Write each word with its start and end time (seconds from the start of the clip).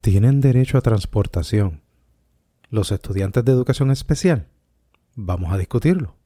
tienen 0.00 0.40
derecho 0.40 0.78
a 0.78 0.80
transportación. 0.80 1.82
¿Los 2.70 2.90
estudiantes 2.90 3.44
de 3.44 3.52
educación 3.52 3.90
especial? 3.90 4.46
Vamos 5.14 5.52
a 5.52 5.58
discutirlo. 5.58 6.16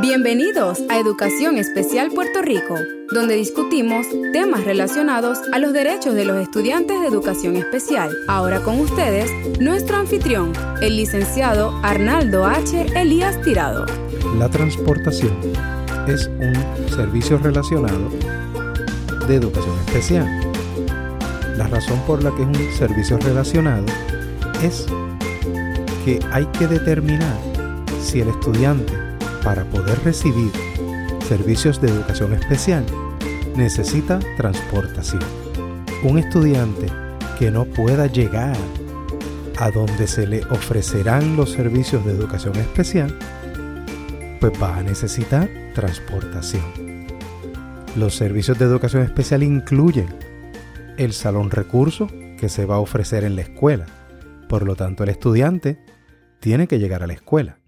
Bienvenidos 0.00 0.80
a 0.88 0.98
Educación 0.98 1.56
Especial 1.56 2.10
Puerto 2.10 2.42
Rico, 2.42 2.76
donde 3.12 3.36
discutimos 3.36 4.06
temas 4.32 4.64
relacionados 4.64 5.38
a 5.52 5.58
los 5.58 5.72
derechos 5.72 6.14
de 6.14 6.24
los 6.24 6.36
estudiantes 6.38 7.00
de 7.00 7.06
educación 7.06 7.56
especial. 7.56 8.10
Ahora 8.28 8.60
con 8.60 8.80
ustedes, 8.80 9.30
nuestro 9.60 9.96
anfitrión, 9.96 10.52
el 10.80 10.96
licenciado 10.96 11.70
Arnaldo 11.82 12.46
H. 12.46 12.86
Elías 12.96 13.40
Tirado. 13.42 13.86
La 14.38 14.48
transportación 14.48 15.36
es 16.06 16.28
un 16.28 16.54
servicio 16.88 17.38
relacionado 17.38 18.10
de 19.26 19.34
educación 19.34 19.78
especial. 19.86 20.53
La 21.56 21.68
razón 21.68 22.00
por 22.06 22.22
la 22.22 22.34
que 22.34 22.42
es 22.42 22.48
un 22.48 22.72
servicio 22.76 23.18
relacionado 23.18 23.86
es 24.62 24.86
que 26.04 26.18
hay 26.32 26.46
que 26.46 26.66
determinar 26.66 27.38
si 28.02 28.20
el 28.20 28.28
estudiante, 28.28 28.92
para 29.42 29.64
poder 29.64 29.98
recibir 30.04 30.50
servicios 31.28 31.80
de 31.80 31.88
educación 31.88 32.34
especial, 32.34 32.84
necesita 33.56 34.18
transportación. 34.36 35.22
Un 36.02 36.18
estudiante 36.18 36.86
que 37.38 37.50
no 37.50 37.64
pueda 37.64 38.06
llegar 38.06 38.56
a 39.58 39.70
donde 39.70 40.06
se 40.06 40.26
le 40.26 40.44
ofrecerán 40.46 41.36
los 41.36 41.52
servicios 41.52 42.04
de 42.04 42.12
educación 42.12 42.56
especial, 42.56 43.16
pues 44.40 44.52
va 44.62 44.76
a 44.76 44.82
necesitar 44.82 45.48
transportación. 45.74 46.62
Los 47.96 48.14
servicios 48.14 48.58
de 48.58 48.64
educación 48.64 49.02
especial 49.02 49.42
incluyen 49.42 50.08
el 50.96 51.12
salón 51.12 51.50
recurso 51.50 52.06
que 52.38 52.48
se 52.48 52.66
va 52.66 52.76
a 52.76 52.80
ofrecer 52.80 53.24
en 53.24 53.36
la 53.36 53.42
escuela. 53.42 53.86
Por 54.48 54.64
lo 54.64 54.76
tanto, 54.76 55.02
el 55.02 55.08
estudiante 55.08 55.84
tiene 56.40 56.68
que 56.68 56.78
llegar 56.78 57.02
a 57.02 57.06
la 57.06 57.14
escuela. 57.14 57.58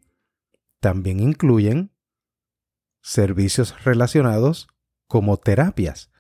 También 0.81 1.21
incluyen 1.21 1.93
servicios 3.03 3.83
relacionados 3.85 4.69
como 5.09 5.37
terapias. 5.39 6.11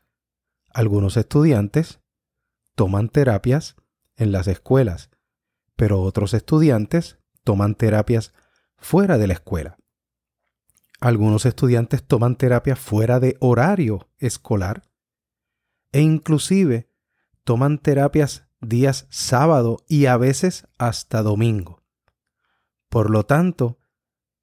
Algunos 0.72 1.16
estudiantes 1.16 2.00
toman 2.74 3.08
terapias 3.08 3.76
en 4.16 4.32
las 4.32 4.48
escuelas, 4.48 5.10
pero 5.76 6.00
otros 6.02 6.34
estudiantes 6.34 7.18
toman 7.44 7.74
terapias 7.74 8.32
fuera 8.78 9.18
de 9.18 9.26
la 9.26 9.34
escuela. 9.34 9.78
Algunos 11.00 11.44
estudiantes 11.46 12.02
toman 12.04 12.36
terapia 12.36 12.74
fuera 12.74 13.20
de 13.20 13.36
horario 13.40 14.08
escolar 14.18 14.82
e 15.92 16.00
inclusive 16.00 16.90
toman 17.46 17.78
terapias 17.78 18.48
días 18.60 19.06
sábado 19.08 19.78
y 19.86 20.06
a 20.06 20.16
veces 20.16 20.66
hasta 20.78 21.22
domingo. 21.22 21.84
Por 22.88 23.08
lo 23.08 23.24
tanto, 23.24 23.78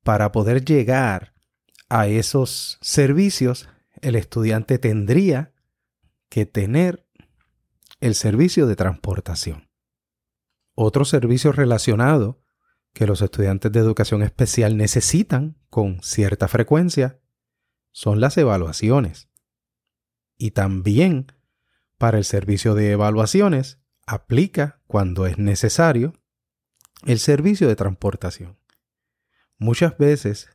para 0.03 0.31
poder 0.31 0.63
llegar 0.63 1.33
a 1.89 2.07
esos 2.07 2.79
servicios, 2.81 3.67
el 4.01 4.15
estudiante 4.15 4.79
tendría 4.79 5.53
que 6.29 6.45
tener 6.45 7.05
el 7.99 8.15
servicio 8.15 8.67
de 8.67 8.77
transportación. 8.77 9.69
Otro 10.73 11.03
servicio 11.03 11.51
relacionado 11.51 12.41
que 12.93 13.05
los 13.05 13.21
estudiantes 13.21 13.69
de 13.73 13.81
educación 13.81 14.23
especial 14.23 14.77
necesitan 14.77 15.57
con 15.69 16.01
cierta 16.01 16.47
frecuencia 16.47 17.19
son 17.91 18.21
las 18.21 18.37
evaluaciones. 18.37 19.27
Y 20.37 20.51
también 20.51 21.27
para 22.03 22.17
el 22.17 22.25
servicio 22.25 22.75
de 22.75 22.91
evaluaciones 22.91 23.79
aplica 24.05 24.81
cuando 24.87 25.25
es 25.25 25.37
necesario 25.37 26.11
el 27.05 27.17
servicio 27.17 27.69
de 27.69 27.77
transportación. 27.77 28.59
Muchas 29.57 29.97
veces 29.97 30.49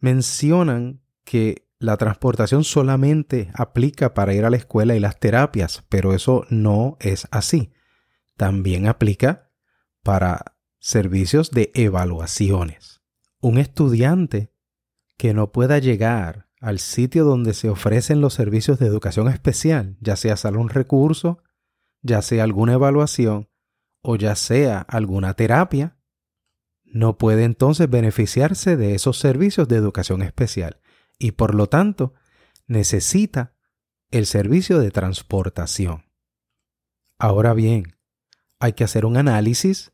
mencionan 0.00 1.04
que 1.22 1.68
la 1.78 1.96
transportación 1.96 2.64
solamente 2.64 3.52
aplica 3.54 4.12
para 4.12 4.34
ir 4.34 4.44
a 4.44 4.50
la 4.50 4.56
escuela 4.56 4.96
y 4.96 4.98
las 4.98 5.20
terapias, 5.20 5.84
pero 5.88 6.12
eso 6.14 6.44
no 6.50 6.96
es 6.98 7.28
así. 7.30 7.72
También 8.36 8.88
aplica 8.88 9.52
para 10.02 10.56
servicios 10.80 11.52
de 11.52 11.70
evaluaciones. 11.74 13.02
Un 13.40 13.58
estudiante 13.58 14.52
que 15.16 15.32
no 15.32 15.52
pueda 15.52 15.78
llegar 15.78 16.45
al 16.60 16.78
sitio 16.78 17.24
donde 17.24 17.54
se 17.54 17.68
ofrecen 17.68 18.20
los 18.20 18.34
servicios 18.34 18.78
de 18.78 18.86
educación 18.86 19.28
especial, 19.28 19.96
ya 20.00 20.16
sea 20.16 20.36
salón 20.36 20.68
recurso, 20.68 21.42
ya 22.02 22.22
sea 22.22 22.44
alguna 22.44 22.74
evaluación 22.74 23.48
o 24.02 24.16
ya 24.16 24.36
sea 24.36 24.80
alguna 24.80 25.34
terapia, 25.34 25.96
no 26.84 27.18
puede 27.18 27.44
entonces 27.44 27.90
beneficiarse 27.90 28.76
de 28.76 28.94
esos 28.94 29.18
servicios 29.18 29.68
de 29.68 29.76
educación 29.76 30.22
especial 30.22 30.80
y 31.18 31.32
por 31.32 31.54
lo 31.54 31.68
tanto 31.68 32.14
necesita 32.66 33.54
el 34.10 34.26
servicio 34.26 34.78
de 34.78 34.90
transportación. 34.90 36.04
Ahora 37.18 37.54
bien, 37.54 37.96
hay 38.60 38.72
que 38.72 38.84
hacer 38.84 39.04
un 39.04 39.16
análisis 39.16 39.92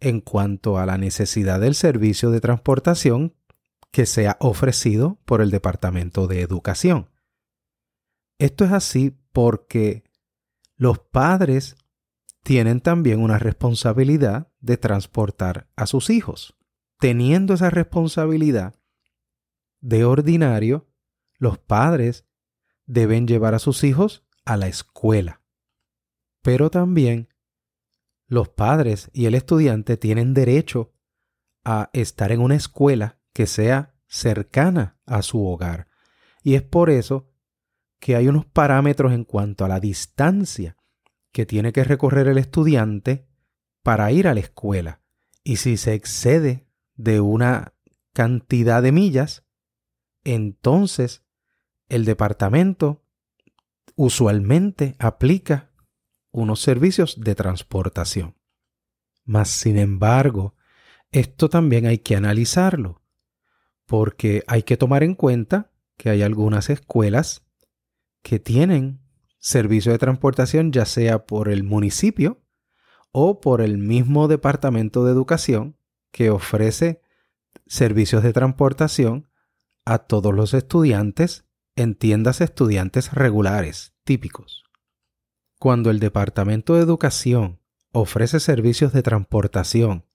en 0.00 0.20
cuanto 0.20 0.78
a 0.78 0.86
la 0.86 0.98
necesidad 0.98 1.60
del 1.60 1.74
servicio 1.74 2.30
de 2.30 2.40
transportación 2.40 3.34
que 3.92 4.06
sea 4.06 4.36
ofrecido 4.40 5.18
por 5.24 5.40
el 5.40 5.50
Departamento 5.50 6.26
de 6.26 6.40
Educación. 6.40 7.10
Esto 8.38 8.64
es 8.64 8.72
así 8.72 9.16
porque 9.32 10.02
los 10.76 10.98
padres 10.98 11.76
tienen 12.42 12.80
también 12.80 13.20
una 13.20 13.38
responsabilidad 13.38 14.50
de 14.60 14.78
transportar 14.78 15.70
a 15.76 15.86
sus 15.86 16.10
hijos. 16.10 16.56
Teniendo 16.98 17.54
esa 17.54 17.70
responsabilidad, 17.70 18.74
de 19.80 20.04
ordinario, 20.04 20.88
los 21.38 21.58
padres 21.58 22.24
deben 22.86 23.26
llevar 23.26 23.54
a 23.54 23.58
sus 23.58 23.84
hijos 23.84 24.24
a 24.44 24.56
la 24.56 24.68
escuela. 24.68 25.42
Pero 26.40 26.70
también 26.70 27.28
los 28.26 28.48
padres 28.48 29.10
y 29.12 29.26
el 29.26 29.34
estudiante 29.34 29.96
tienen 29.96 30.34
derecho 30.34 30.94
a 31.64 31.90
estar 31.92 32.32
en 32.32 32.40
una 32.40 32.54
escuela 32.54 33.20
que 33.32 33.46
sea 33.46 33.94
cercana 34.06 34.98
a 35.06 35.22
su 35.22 35.46
hogar. 35.46 35.88
Y 36.42 36.54
es 36.54 36.62
por 36.62 36.90
eso 36.90 37.30
que 37.98 38.16
hay 38.16 38.28
unos 38.28 38.46
parámetros 38.46 39.12
en 39.12 39.24
cuanto 39.24 39.64
a 39.64 39.68
la 39.68 39.80
distancia 39.80 40.76
que 41.30 41.46
tiene 41.46 41.72
que 41.72 41.84
recorrer 41.84 42.28
el 42.28 42.38
estudiante 42.38 43.26
para 43.82 44.10
ir 44.12 44.28
a 44.28 44.34
la 44.34 44.40
escuela. 44.40 45.02
Y 45.44 45.56
si 45.56 45.76
se 45.76 45.94
excede 45.94 46.68
de 46.94 47.20
una 47.20 47.74
cantidad 48.12 48.82
de 48.82 48.92
millas, 48.92 49.44
entonces 50.24 51.24
el 51.88 52.04
departamento 52.04 53.04
usualmente 53.96 54.94
aplica 54.98 55.72
unos 56.30 56.60
servicios 56.60 57.20
de 57.20 57.34
transportación. 57.34 58.36
Mas, 59.24 59.50
sin 59.50 59.78
embargo, 59.78 60.56
esto 61.10 61.48
también 61.48 61.86
hay 61.86 61.98
que 61.98 62.16
analizarlo, 62.16 63.01
porque 63.92 64.42
hay 64.46 64.62
que 64.62 64.78
tomar 64.78 65.02
en 65.02 65.14
cuenta 65.14 65.70
que 65.98 66.08
hay 66.08 66.22
algunas 66.22 66.70
escuelas 66.70 67.42
que 68.22 68.38
tienen 68.38 69.02
servicio 69.38 69.92
de 69.92 69.98
transportación 69.98 70.72
ya 70.72 70.86
sea 70.86 71.26
por 71.26 71.50
el 71.50 71.62
municipio 71.62 72.40
o 73.10 73.42
por 73.42 73.60
el 73.60 73.76
mismo 73.76 74.28
departamento 74.28 75.04
de 75.04 75.12
educación 75.12 75.76
que 76.10 76.30
ofrece 76.30 77.02
servicios 77.66 78.22
de 78.22 78.32
transportación 78.32 79.28
a 79.84 79.98
todos 79.98 80.32
los 80.32 80.54
estudiantes 80.54 81.44
en 81.76 81.94
tiendas 81.94 82.40
estudiantes 82.40 83.12
regulares 83.12 83.92
típicos. 84.04 84.64
Cuando 85.58 85.90
el 85.90 86.00
Departamento 86.00 86.76
de 86.76 86.80
Educación 86.80 87.60
ofrece 87.92 88.40
servicios 88.40 88.94
de 88.94 89.02
transportación 89.02 90.06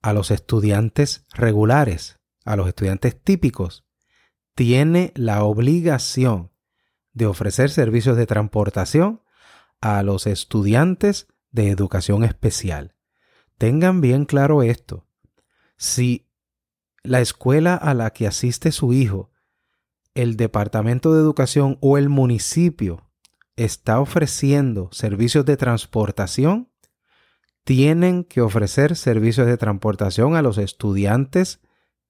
a 0.00 0.14
los 0.14 0.30
estudiantes 0.30 1.26
regulares, 1.34 2.21
a 2.44 2.56
los 2.56 2.68
estudiantes 2.68 3.20
típicos, 3.22 3.84
tiene 4.54 5.12
la 5.14 5.44
obligación 5.44 6.50
de 7.12 7.26
ofrecer 7.26 7.70
servicios 7.70 8.16
de 8.16 8.26
transportación 8.26 9.22
a 9.80 10.02
los 10.02 10.26
estudiantes 10.26 11.28
de 11.50 11.70
educación 11.70 12.24
especial. 12.24 12.94
Tengan 13.58 14.00
bien 14.00 14.24
claro 14.24 14.62
esto. 14.62 15.06
Si 15.76 16.28
la 17.02 17.20
escuela 17.20 17.74
a 17.74 17.94
la 17.94 18.10
que 18.10 18.26
asiste 18.26 18.72
su 18.72 18.92
hijo, 18.92 19.30
el 20.14 20.36
departamento 20.36 21.14
de 21.14 21.20
educación 21.20 21.78
o 21.80 21.98
el 21.98 22.08
municipio 22.08 23.10
está 23.56 24.00
ofreciendo 24.00 24.88
servicios 24.92 25.44
de 25.44 25.56
transportación, 25.56 26.70
tienen 27.64 28.24
que 28.24 28.40
ofrecer 28.40 28.96
servicios 28.96 29.46
de 29.46 29.56
transportación 29.56 30.36
a 30.36 30.42
los 30.42 30.58
estudiantes 30.58 31.60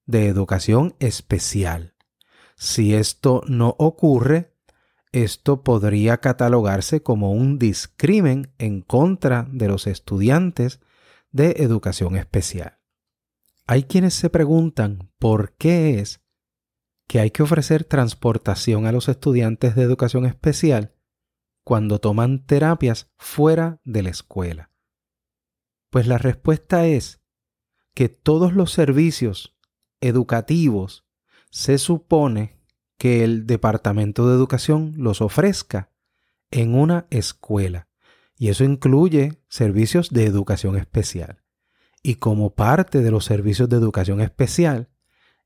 de 0.05 0.27
educación 0.27 0.95
especial. 0.99 1.95
Si 2.55 2.93
esto 2.93 3.41
no 3.47 3.75
ocurre, 3.79 4.53
esto 5.11 5.63
podría 5.63 6.17
catalogarse 6.17 7.03
como 7.03 7.31
un 7.31 7.59
discrimen 7.59 8.53
en 8.57 8.81
contra 8.81 9.47
de 9.51 9.67
los 9.67 9.87
estudiantes 9.87 10.79
de 11.31 11.55
educación 11.59 12.15
especial. 12.15 12.79
Hay 13.65 13.83
quienes 13.83 14.13
se 14.13 14.29
preguntan 14.29 15.11
por 15.19 15.55
qué 15.55 15.99
es 15.99 16.21
que 17.07 17.19
hay 17.19 17.31
que 17.31 17.43
ofrecer 17.43 17.83
transportación 17.83 18.85
a 18.87 18.91
los 18.91 19.07
estudiantes 19.07 19.75
de 19.75 19.83
educación 19.83 20.25
especial 20.25 20.95
cuando 21.63 21.99
toman 21.99 22.45
terapias 22.45 23.11
fuera 23.17 23.79
de 23.83 24.03
la 24.03 24.09
escuela. 24.09 24.71
Pues 25.89 26.07
la 26.07 26.17
respuesta 26.17 26.87
es 26.87 27.21
que 27.93 28.09
todos 28.09 28.53
los 28.53 28.71
servicios 28.71 29.55
educativos 30.03 31.05
se 31.49 31.77
supone 31.77 32.59
que 32.97 33.23
el 33.23 33.47
Departamento 33.47 34.27
de 34.27 34.35
Educación 34.35 34.93
los 34.97 35.21
ofrezca 35.21 35.91
en 36.51 36.75
una 36.75 37.07
escuela. 37.09 37.87
Y 38.37 38.49
eso 38.49 38.63
incluye 38.63 39.41
servicios 39.47 40.09
de 40.09 40.25
educación 40.25 40.77
especial. 40.77 41.43
Y 42.01 42.15
como 42.15 42.55
parte 42.55 43.01
de 43.01 43.11
los 43.11 43.25
servicios 43.25 43.69
de 43.69 43.77
educación 43.77 44.19
especial 44.21 44.89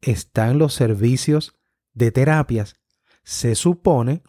están 0.01 0.57
los 0.57 0.73
servicios 0.73 1.55
de 1.93 2.11
terapias, 2.11 2.77
se 3.23 3.55
supone 3.55 4.23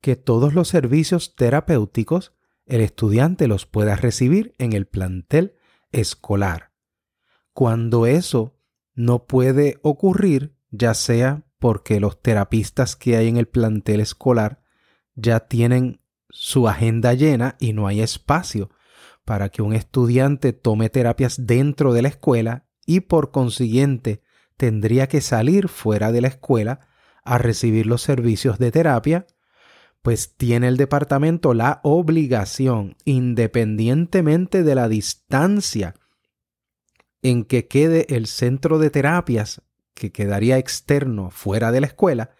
que 0.00 0.16
todos 0.16 0.54
los 0.54 0.68
servicios 0.68 1.34
terapéuticos 1.34 2.32
el 2.66 2.80
estudiante 2.80 3.48
los 3.48 3.66
pueda 3.66 3.96
recibir 3.96 4.54
en 4.58 4.72
el 4.72 4.86
plantel 4.86 5.56
escolar. 5.92 6.72
Cuando 7.52 8.06
eso 8.06 8.59
no 9.00 9.24
puede 9.24 9.78
ocurrir, 9.82 10.54
ya 10.70 10.94
sea 10.94 11.44
porque 11.58 12.00
los 12.00 12.20
terapistas 12.20 12.96
que 12.96 13.16
hay 13.16 13.28
en 13.28 13.38
el 13.38 13.46
plantel 13.46 14.00
escolar 14.00 14.62
ya 15.14 15.40
tienen 15.40 16.00
su 16.28 16.68
agenda 16.68 17.14
llena 17.14 17.56
y 17.58 17.72
no 17.72 17.86
hay 17.86 18.02
espacio 18.02 18.70
para 19.24 19.48
que 19.48 19.62
un 19.62 19.74
estudiante 19.74 20.52
tome 20.52 20.90
terapias 20.90 21.46
dentro 21.46 21.92
de 21.92 22.02
la 22.02 22.08
escuela 22.08 22.66
y 22.86 23.00
por 23.00 23.30
consiguiente 23.30 24.22
tendría 24.56 25.08
que 25.08 25.20
salir 25.20 25.68
fuera 25.68 26.12
de 26.12 26.20
la 26.20 26.28
escuela 26.28 26.80
a 27.24 27.38
recibir 27.38 27.86
los 27.86 28.02
servicios 28.02 28.58
de 28.58 28.70
terapia, 28.70 29.26
pues 30.02 30.36
tiene 30.36 30.68
el 30.68 30.76
departamento 30.76 31.54
la 31.54 31.80
obligación, 31.84 32.96
independientemente 33.04 34.62
de 34.62 34.74
la 34.74 34.88
distancia 34.88 35.94
en 37.22 37.44
que 37.44 37.66
quede 37.68 38.06
el 38.14 38.26
centro 38.26 38.78
de 38.78 38.90
terapias 38.90 39.62
que 39.94 40.12
quedaría 40.12 40.58
externo 40.58 41.30
fuera 41.30 41.72
de 41.72 41.80
la 41.80 41.86
escuela, 41.86 42.30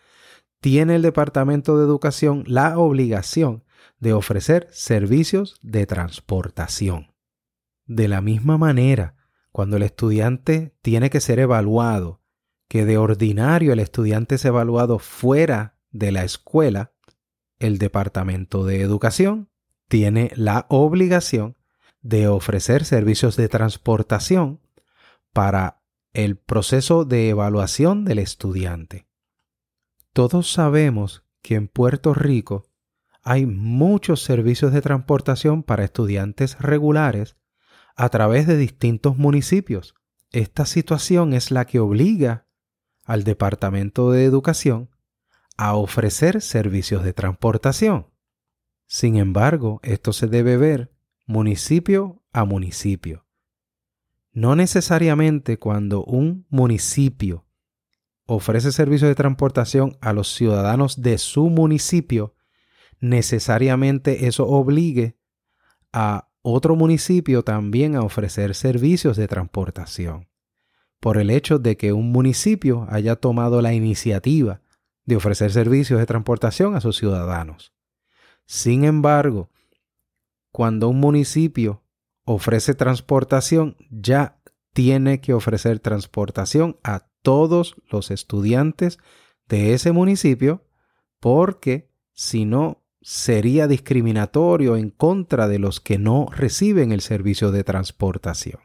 tiene 0.60 0.96
el 0.96 1.02
Departamento 1.02 1.78
de 1.78 1.84
Educación 1.84 2.44
la 2.46 2.78
obligación 2.78 3.64
de 3.98 4.12
ofrecer 4.12 4.68
servicios 4.72 5.58
de 5.62 5.86
transportación. 5.86 7.12
De 7.86 8.08
la 8.08 8.20
misma 8.20 8.56
manera, 8.56 9.16
cuando 9.52 9.76
el 9.76 9.82
estudiante 9.82 10.74
tiene 10.80 11.10
que 11.10 11.20
ser 11.20 11.38
evaluado, 11.38 12.20
que 12.68 12.84
de 12.84 12.98
ordinario 12.98 13.72
el 13.72 13.80
estudiante 13.80 14.36
es 14.36 14.44
evaluado 14.44 14.98
fuera 14.98 15.76
de 15.90 16.12
la 16.12 16.24
escuela, 16.24 16.92
el 17.58 17.78
Departamento 17.78 18.64
de 18.64 18.80
Educación 18.80 19.50
tiene 19.88 20.30
la 20.34 20.66
obligación 20.68 21.56
de 22.00 22.28
ofrecer 22.28 22.84
servicios 22.84 23.36
de 23.36 23.48
transportación 23.48 24.60
para 25.32 25.82
el 26.12 26.36
proceso 26.36 27.04
de 27.04 27.28
evaluación 27.28 28.04
del 28.04 28.18
estudiante. 28.18 29.06
Todos 30.12 30.50
sabemos 30.52 31.24
que 31.42 31.54
en 31.54 31.68
Puerto 31.68 32.14
Rico 32.14 32.64
hay 33.22 33.46
muchos 33.46 34.22
servicios 34.22 34.72
de 34.72 34.82
transportación 34.82 35.62
para 35.62 35.84
estudiantes 35.84 36.58
regulares 36.58 37.36
a 37.96 38.08
través 38.08 38.46
de 38.46 38.56
distintos 38.56 39.16
municipios. 39.16 39.94
Esta 40.32 40.64
situación 40.64 41.32
es 41.32 41.50
la 41.50 41.66
que 41.66 41.80
obliga 41.80 42.46
al 43.04 43.24
Departamento 43.24 44.10
de 44.10 44.24
Educación 44.24 44.90
a 45.56 45.74
ofrecer 45.74 46.40
servicios 46.40 47.04
de 47.04 47.12
transportación. 47.12 48.06
Sin 48.86 49.16
embargo, 49.16 49.80
esto 49.82 50.12
se 50.12 50.26
debe 50.26 50.56
ver 50.56 50.92
municipio 51.26 52.24
a 52.32 52.44
municipio. 52.44 53.26
No 54.32 54.54
necesariamente 54.54 55.58
cuando 55.58 56.04
un 56.04 56.46
municipio 56.50 57.46
ofrece 58.26 58.70
servicios 58.70 59.08
de 59.08 59.16
transportación 59.16 59.96
a 60.00 60.12
los 60.12 60.32
ciudadanos 60.32 61.02
de 61.02 61.18
su 61.18 61.50
municipio, 61.50 62.34
necesariamente 63.00 64.26
eso 64.26 64.46
obligue 64.46 65.16
a 65.92 66.28
otro 66.42 66.76
municipio 66.76 67.42
también 67.42 67.96
a 67.96 68.02
ofrecer 68.02 68.54
servicios 68.54 69.16
de 69.16 69.26
transportación. 69.26 70.28
Por 71.00 71.18
el 71.18 71.30
hecho 71.30 71.58
de 71.58 71.76
que 71.76 71.92
un 71.92 72.12
municipio 72.12 72.86
haya 72.88 73.16
tomado 73.16 73.60
la 73.62 73.72
iniciativa 73.72 74.62
de 75.04 75.16
ofrecer 75.16 75.50
servicios 75.50 75.98
de 75.98 76.06
transportación 76.06 76.76
a 76.76 76.80
sus 76.80 76.96
ciudadanos. 76.96 77.72
Sin 78.46 78.84
embargo, 78.84 79.50
cuando 80.52 80.88
un 80.88 81.00
municipio 81.00 81.79
ofrece 82.32 82.74
transportación, 82.74 83.76
ya 83.90 84.40
tiene 84.72 85.20
que 85.20 85.34
ofrecer 85.34 85.80
transportación 85.80 86.78
a 86.84 87.08
todos 87.22 87.74
los 87.90 88.12
estudiantes 88.12 89.00
de 89.48 89.74
ese 89.74 89.90
municipio 89.90 90.64
porque 91.18 91.90
si 92.12 92.44
no 92.44 92.84
sería 93.02 93.66
discriminatorio 93.66 94.76
en 94.76 94.90
contra 94.90 95.48
de 95.48 95.58
los 95.58 95.80
que 95.80 95.98
no 95.98 96.28
reciben 96.30 96.92
el 96.92 97.00
servicio 97.00 97.50
de 97.50 97.64
transportación. 97.64 98.60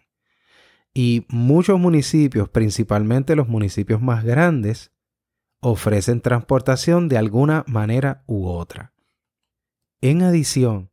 Y 0.94 1.26
muchos 1.28 1.80
municipios, 1.80 2.50
principalmente 2.50 3.36
los 3.36 3.48
municipios 3.48 4.00
más 4.00 4.24
grandes, 4.24 4.92
ofrecen 5.60 6.22
transportación 6.22 7.10
de 7.10 7.18
alguna 7.18 7.64
manera 7.68 8.24
u 8.28 8.46
otra. 8.48 8.94
En 10.02 10.22
adición, 10.22 10.92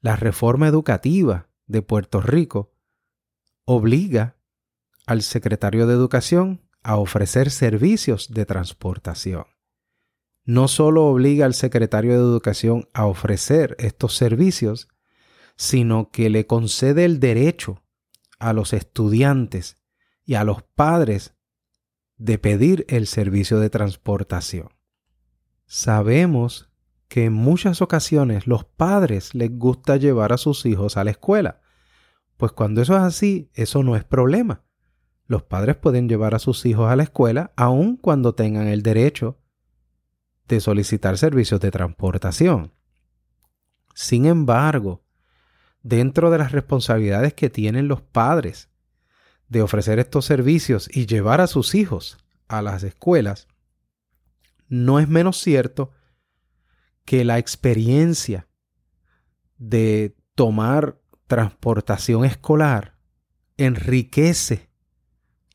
la 0.00 0.16
reforma 0.16 0.66
educativa 0.66 1.49
de 1.70 1.82
Puerto 1.82 2.20
Rico 2.20 2.72
obliga 3.64 4.36
al 5.06 5.22
secretario 5.22 5.86
de 5.86 5.94
Educación 5.94 6.60
a 6.82 6.96
ofrecer 6.96 7.50
servicios 7.50 8.32
de 8.32 8.44
transportación. 8.44 9.44
No 10.44 10.66
solo 10.66 11.06
obliga 11.06 11.46
al 11.46 11.54
secretario 11.54 12.12
de 12.12 12.18
Educación 12.18 12.88
a 12.92 13.06
ofrecer 13.06 13.76
estos 13.78 14.16
servicios, 14.16 14.88
sino 15.56 16.10
que 16.10 16.28
le 16.30 16.46
concede 16.46 17.04
el 17.04 17.20
derecho 17.20 17.82
a 18.38 18.52
los 18.52 18.72
estudiantes 18.72 19.76
y 20.24 20.34
a 20.34 20.44
los 20.44 20.62
padres 20.62 21.34
de 22.16 22.38
pedir 22.38 22.84
el 22.88 23.06
servicio 23.06 23.60
de 23.60 23.70
transportación. 23.70 24.70
Sabemos 25.66 26.70
que 27.10 27.24
en 27.24 27.32
muchas 27.32 27.82
ocasiones 27.82 28.46
los 28.46 28.64
padres 28.64 29.34
les 29.34 29.50
gusta 29.58 29.96
llevar 29.96 30.32
a 30.32 30.38
sus 30.38 30.64
hijos 30.64 30.96
a 30.96 31.02
la 31.02 31.10
escuela. 31.10 31.59
Pues 32.40 32.52
cuando 32.52 32.80
eso 32.80 32.96
es 32.96 33.02
así, 33.02 33.50
eso 33.52 33.82
no 33.82 33.96
es 33.96 34.04
problema. 34.04 34.62
Los 35.26 35.42
padres 35.42 35.76
pueden 35.76 36.08
llevar 36.08 36.34
a 36.34 36.38
sus 36.38 36.64
hijos 36.64 36.90
a 36.90 36.96
la 36.96 37.02
escuela 37.02 37.52
aun 37.54 37.98
cuando 37.98 38.34
tengan 38.34 38.66
el 38.66 38.82
derecho 38.82 39.38
de 40.48 40.60
solicitar 40.60 41.18
servicios 41.18 41.60
de 41.60 41.70
transportación. 41.70 42.72
Sin 43.94 44.24
embargo, 44.24 45.04
dentro 45.82 46.30
de 46.30 46.38
las 46.38 46.52
responsabilidades 46.52 47.34
que 47.34 47.50
tienen 47.50 47.88
los 47.88 48.00
padres 48.00 48.70
de 49.48 49.60
ofrecer 49.60 49.98
estos 49.98 50.24
servicios 50.24 50.88
y 50.90 51.04
llevar 51.04 51.42
a 51.42 51.46
sus 51.46 51.74
hijos 51.74 52.16
a 52.48 52.62
las 52.62 52.84
escuelas, 52.84 53.48
no 54.66 54.98
es 54.98 55.08
menos 55.08 55.36
cierto 55.36 55.90
que 57.04 57.22
la 57.26 57.36
experiencia 57.36 58.48
de 59.58 60.16
tomar 60.34 60.99
transportación 61.30 62.24
escolar 62.24 62.96
enriquece 63.56 64.68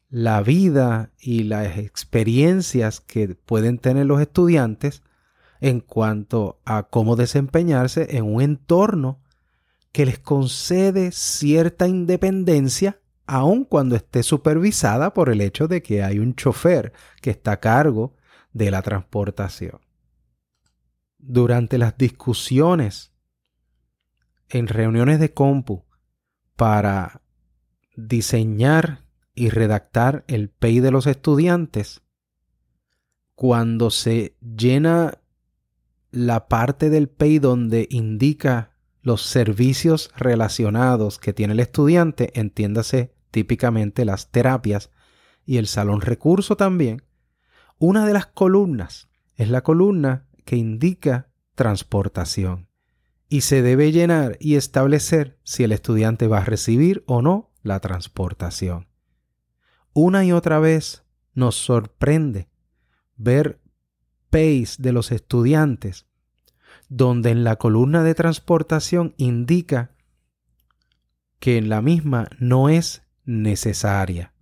la 0.08 0.42
vida 0.42 1.12
y 1.20 1.44
las 1.44 1.78
experiencias 1.78 3.02
que 3.02 3.36
pueden 3.36 3.80
tener 3.80 4.06
los 4.06 4.22
estudiantes 4.22 5.04
en 5.60 5.82
cuanto 5.82 6.62
a 6.64 6.84
cómo 6.84 7.18
desempeñarse 7.18 8.16
en 8.16 8.24
un 8.24 8.42
entorno 8.42 9.22
que 9.92 10.06
les 10.06 10.18
concede 10.18 11.12
cierta 11.12 11.90
independencia 11.90 13.02
aun 13.28 13.66
cuando 13.66 13.98
esté 13.98 14.24
supervisada 14.24 15.14
por 15.14 15.28
el 15.28 15.42
hecho 15.42 15.68
de 15.68 15.84
que 15.84 16.04
hay 16.04 16.20
un 16.20 16.36
chofer 16.36 16.94
que 17.22 17.32
está 17.32 17.52
a 17.52 17.60
cargo 17.60 18.16
de 18.54 18.72
la 18.72 18.82
transportación. 18.82 19.82
Durante 21.18 21.78
las 21.78 21.98
discusiones 21.98 23.15
en 24.50 24.68
reuniones 24.68 25.20
de 25.20 25.34
compu 25.34 25.86
para 26.56 27.22
diseñar 27.96 29.06
y 29.34 29.50
redactar 29.50 30.24
el 30.28 30.50
PEI 30.50 30.80
de 30.80 30.92
los 30.92 31.08
estudiantes, 31.08 32.02
cuando 33.36 33.90
se 33.90 34.38
llena 34.40 35.20
la 36.12 36.48
parte 36.48 36.90
del 36.90 37.10
PEI 37.10 37.40
donde 37.40 37.88
indica 37.90 38.72
los 39.02 39.22
servicios 39.22 40.12
relacionados 40.16 41.20
que 41.20 41.34
tiene 41.34 41.54
el 41.54 41.60
estudiante, 41.60 42.32
entiéndase 42.40 43.14
típicamente 43.32 44.06
las 44.06 44.32
terapias 44.32 44.90
y 45.46 45.58
el 45.58 45.68
salón 45.68 46.02
recurso 46.02 46.56
también, 46.56 47.04
una 47.78 48.08
de 48.08 48.14
las 48.14 48.28
columnas 48.28 49.10
es 49.36 49.50
la 49.50 49.62
columna 49.62 50.28
que 50.46 50.56
indica 50.56 51.30
transportación 51.56 52.70
y 53.30 53.42
se 53.42 53.62
debe 53.62 53.92
llenar 53.92 54.38
y 54.40 54.56
establecer 54.56 55.40
si 55.44 55.64
el 55.64 55.72
estudiante 55.72 56.28
va 56.28 56.40
a 56.40 56.46
recibir 56.46 57.04
o 57.08 57.22
no 57.22 57.52
la 57.64 57.80
transportación. 57.80 58.88
Una 59.94 60.26
y 60.26 60.32
otra 60.32 60.60
vez 60.60 61.04
nos 61.34 61.56
sorprende 61.56 62.50
ver 63.18 63.60
PACE 64.30 64.76
de 64.80 64.92
los 64.92 65.12
estudiantes 65.12 66.06
donde 66.90 67.32
en 67.32 67.44
la 67.44 67.56
columna 67.56 68.04
de 68.04 68.16
transportación 68.16 69.14
indica 69.18 69.92
que 71.40 71.58
en 71.58 71.70
la 71.70 71.82
misma 71.82 72.30
no 72.40 72.70
es 72.70 73.04
necesaria. 73.26 74.34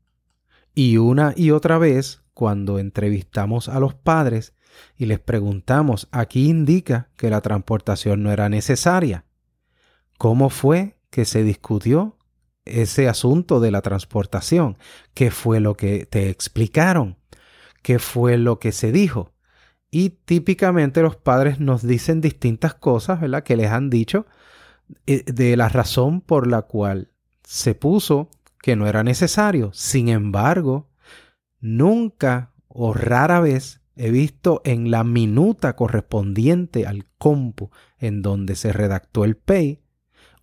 Y 0.75 0.97
una 0.97 1.33
y 1.35 1.51
otra 1.51 1.77
vez, 1.77 2.21
cuando 2.33 2.79
entrevistamos 2.79 3.69
a 3.69 3.79
los 3.79 3.93
padres 3.93 4.53
y 4.97 5.05
les 5.05 5.19
preguntamos, 5.19 6.07
aquí 6.11 6.47
indica 6.49 7.09
que 7.17 7.29
la 7.29 7.41
transportación 7.41 8.23
no 8.23 8.31
era 8.31 8.49
necesaria. 8.49 9.25
¿Cómo 10.17 10.49
fue 10.49 10.97
que 11.09 11.25
se 11.25 11.43
discutió 11.43 12.17
ese 12.65 13.09
asunto 13.09 13.59
de 13.59 13.71
la 13.71 13.81
transportación? 13.81 14.77
¿Qué 15.13 15.31
fue 15.31 15.59
lo 15.59 15.75
que 15.75 16.05
te 16.05 16.29
explicaron? 16.29 17.17
¿Qué 17.81 17.99
fue 17.99 18.37
lo 18.37 18.59
que 18.59 18.71
se 18.71 18.91
dijo? 18.91 19.33
Y 19.91 20.09
típicamente 20.09 21.01
los 21.01 21.15
padres 21.15 21.59
nos 21.59 21.85
dicen 21.85 22.21
distintas 22.21 22.73
cosas, 22.73 23.21
¿verdad? 23.21 23.43
Que 23.43 23.57
les 23.57 23.69
han 23.69 23.89
dicho 23.89 24.25
eh, 25.05 25.23
de 25.25 25.55
la 25.55 25.69
razón 25.69 26.21
por 26.21 26.47
la 26.47 26.63
cual 26.63 27.11
se 27.43 27.75
puso 27.75 28.29
que 28.61 28.75
no 28.75 28.87
era 28.87 29.03
necesario. 29.03 29.71
Sin 29.73 30.07
embargo, 30.09 30.89
nunca 31.59 32.53
o 32.67 32.93
rara 32.93 33.39
vez 33.39 33.82
he 33.95 34.11
visto 34.11 34.61
en 34.65 34.91
la 34.91 35.03
minuta 35.03 35.75
correspondiente 35.75 36.85
al 36.87 37.05
compu 37.17 37.69
en 37.97 38.21
donde 38.21 38.55
se 38.55 38.73
redactó 38.73 39.23
el 39.23 39.35
PEI 39.37 39.83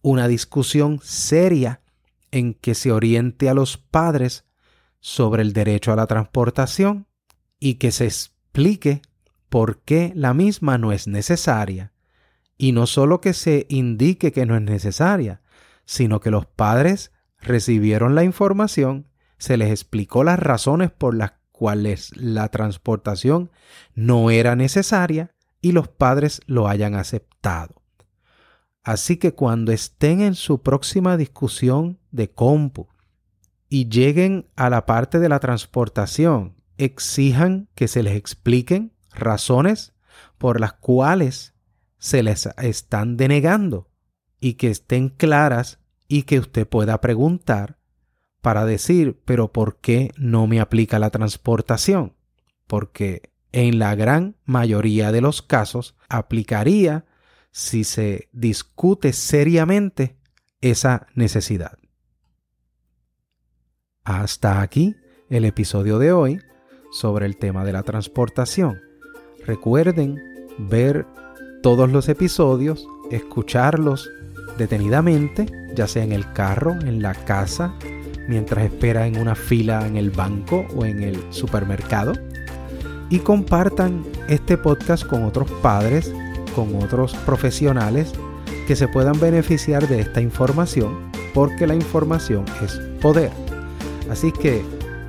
una 0.02 0.28
discusión 0.28 0.99
seria 1.02 1.83
en 2.30 2.54
que 2.54 2.75
se 2.75 2.92
oriente 2.92 3.49
a 3.49 3.54
los 3.54 3.76
padres 3.76 4.45
sobre 5.00 5.42
el 5.42 5.52
derecho 5.52 5.92
a 5.92 5.97
la 5.97 6.07
transportación 6.07 7.07
y 7.59 7.75
que 7.75 7.92
se 7.92 8.07
explique 8.07 9.02
por 9.49 9.80
qué 9.83 10.12
la 10.14 10.33
misma 10.33 10.78
no 10.78 10.92
es 10.92 11.07
necesaria. 11.07 11.92
Y 12.57 12.73
no 12.73 12.87
solo 12.87 13.21
que 13.21 13.33
se 13.35 13.66
indique 13.69 14.33
que 14.33 14.47
no 14.47 14.57
es 14.57 14.62
necesaria, 14.62 15.42
sino 15.85 16.21
que 16.21 16.30
los 16.30 16.47
padres 16.47 17.12
recibieron 17.40 18.14
la 18.14 18.25
información, 18.25 19.09
se 19.38 19.57
les 19.57 19.71
explicó 19.71 20.25
las 20.25 20.38
razones 20.38 20.90
por 20.90 21.14
las 21.14 21.33
cuales 21.61 22.17
la 22.17 22.49
transportación 22.49 23.50
no 23.95 24.31
era 24.31 24.57
necesaria 24.57 25.35
y 25.61 25.73
los 25.73 25.88
padres 25.88 26.40
lo 26.47 26.69
hayan 26.69 26.95
aceptado. 26.95 27.83
Así 28.83 29.19
que 29.19 29.35
cuando 29.35 29.71
estén 29.71 30.23
en 30.23 30.35
su 30.35 30.62
próxima 30.62 31.19
discusión 31.19 31.99
de 32.12 32.31
compu 32.31 32.88
y 33.69 33.90
lleguen 33.90 34.49
a 34.57 34.71
la 34.71 34.87
parte 34.87 35.19
de 35.19 35.29
la 35.29 35.38
transportación, 35.38 36.57
exijan 36.79 37.69
que 37.75 37.88
se 37.88 38.02
les 38.02 38.17
expliquen 38.17 38.95
razones 39.12 39.93
por 40.38 40.61
las 40.61 40.73
cuales 40.73 41.52
se 41.99 42.23
les 42.23 42.49
están 42.57 43.19
denegando 43.19 43.90
y 44.40 44.55
que 44.55 44.71
estén 44.71 45.11
claras 45.11 45.79
y 46.09 46.23
que 46.23 46.38
usted 46.38 46.67
pueda 46.67 47.02
preguntar 47.02 47.80
para 48.40 48.64
decir, 48.64 49.20
pero 49.25 49.52
¿por 49.52 49.78
qué 49.78 50.12
no 50.16 50.47
me 50.47 50.61
aplica 50.61 50.99
la 50.99 51.11
transportación? 51.11 52.14
Porque 52.66 53.30
en 53.52 53.78
la 53.78 53.94
gran 53.94 54.37
mayoría 54.44 55.12
de 55.12 55.20
los 55.20 55.42
casos 55.42 55.97
aplicaría 56.09 57.04
si 57.50 57.85
se 57.85 58.28
discute 58.32 59.12
seriamente 59.12 60.16
esa 60.61 61.06
necesidad. 61.14 61.78
Hasta 64.04 64.61
aquí 64.61 64.97
el 65.28 65.44
episodio 65.44 65.99
de 65.99 66.12
hoy 66.12 66.40
sobre 66.90 67.26
el 67.26 67.37
tema 67.37 67.64
de 67.64 67.73
la 67.73 67.82
transportación. 67.82 68.80
Recuerden 69.47 70.16
ver 70.59 71.06
todos 71.62 71.90
los 71.90 72.09
episodios, 72.09 72.87
escucharlos 73.11 74.11
detenidamente, 74.59 75.47
ya 75.75 75.87
sea 75.87 76.04
en 76.04 76.12
el 76.12 76.32
carro, 76.32 76.73
en 76.73 77.02
la 77.02 77.14
casa, 77.14 77.75
mientras 78.31 78.65
espera 78.65 79.09
en 79.09 79.19
una 79.19 79.35
fila 79.35 79.89
en 79.89 79.97
el 79.97 80.11
banco 80.11 80.65
o 80.77 80.85
en 80.85 81.03
el 81.03 81.21
supermercado. 81.31 82.13
Y 83.11 83.19
compartan 83.19 84.05
este 84.29 84.57
podcast 84.57 85.05
con 85.05 85.25
otros 85.25 85.51
padres, 85.63 86.15
con 86.55 86.77
otros 86.77 87.13
profesionales 87.27 88.13
que 88.69 88.77
se 88.77 88.87
puedan 88.87 89.19
beneficiar 89.19 89.89
de 89.89 89.99
esta 89.99 90.21
información, 90.21 91.11
porque 91.35 91.67
la 91.67 91.75
información 91.75 92.45
es 92.63 92.81
poder. 93.03 93.33
Así 94.09 94.31
que 94.31 94.63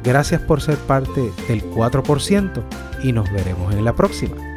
gracias 0.04 0.42
por 0.42 0.60
ser 0.60 0.78
parte 0.80 1.22
del 1.48 1.64
4% 1.64 2.64
y 3.04 3.14
nos 3.14 3.32
veremos 3.32 3.72
en 3.76 3.86
la 3.86 3.94
próxima. 3.94 4.51